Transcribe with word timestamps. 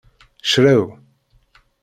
Crew. 0.41 0.97